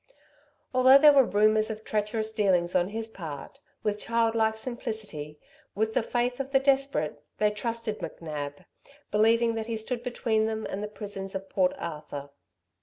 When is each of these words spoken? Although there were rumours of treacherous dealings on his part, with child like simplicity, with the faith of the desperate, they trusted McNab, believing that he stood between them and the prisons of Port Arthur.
Although 0.73 0.97
there 0.97 1.13
were 1.13 1.23
rumours 1.25 1.69
of 1.69 1.85
treacherous 1.85 2.33
dealings 2.33 2.73
on 2.73 2.89
his 2.89 3.07
part, 3.07 3.59
with 3.83 3.99
child 3.99 4.33
like 4.33 4.57
simplicity, 4.57 5.39
with 5.75 5.93
the 5.93 6.01
faith 6.01 6.39
of 6.39 6.49
the 6.49 6.59
desperate, 6.59 7.21
they 7.37 7.51
trusted 7.51 7.99
McNab, 7.99 8.65
believing 9.11 9.53
that 9.53 9.67
he 9.67 9.77
stood 9.77 10.01
between 10.01 10.47
them 10.47 10.65
and 10.67 10.81
the 10.81 10.87
prisons 10.87 11.35
of 11.35 11.51
Port 11.51 11.73
Arthur. 11.77 12.31